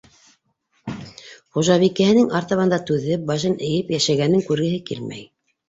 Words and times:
Хужабикәһенең 1.57 2.33
артабан 2.41 2.75
да 2.75 2.81
түҙеп, 2.89 3.29
башын 3.29 3.61
эйеп 3.71 3.95
йәшәгәнен 3.99 4.45
күргеһе 4.51 4.85
килмәй. 4.93 5.27